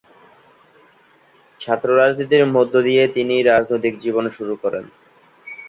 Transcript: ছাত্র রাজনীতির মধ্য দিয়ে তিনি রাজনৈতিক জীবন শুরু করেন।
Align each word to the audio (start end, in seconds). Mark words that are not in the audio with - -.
ছাত্র 1.61 1.87
রাজনীতির 1.95 2.43
মধ্য 2.55 2.73
দিয়ে 2.81 3.03
তিনি 3.07 3.35
রাজনৈতিক 3.43 3.93
জীবন 3.99 4.25
শুরু 4.29 4.53
করেন। 4.63 4.85